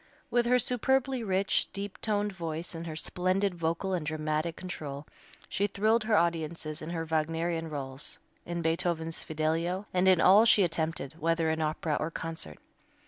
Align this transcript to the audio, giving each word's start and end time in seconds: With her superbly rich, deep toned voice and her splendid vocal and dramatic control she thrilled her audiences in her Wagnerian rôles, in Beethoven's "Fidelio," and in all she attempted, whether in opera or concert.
With 0.31 0.47
her 0.47 0.57
superbly 0.57 1.21
rich, 1.23 1.71
deep 1.73 2.01
toned 2.01 2.33
voice 2.33 2.73
and 2.73 2.87
her 2.87 2.95
splendid 2.95 3.53
vocal 3.53 3.93
and 3.93 4.03
dramatic 4.03 4.55
control 4.55 5.05
she 5.47 5.67
thrilled 5.67 6.05
her 6.05 6.17
audiences 6.17 6.81
in 6.81 6.89
her 6.89 7.05
Wagnerian 7.05 7.69
rôles, 7.69 8.17
in 8.43 8.63
Beethoven's 8.63 9.23
"Fidelio," 9.23 9.85
and 9.93 10.07
in 10.07 10.19
all 10.19 10.43
she 10.45 10.63
attempted, 10.63 11.19
whether 11.21 11.51
in 11.51 11.61
opera 11.61 11.97
or 11.99 12.09
concert. 12.09 12.57